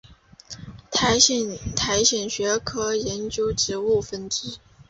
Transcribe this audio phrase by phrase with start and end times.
[0.89, 1.47] 苔藓
[2.27, 4.57] 学科学研究的植物学分支。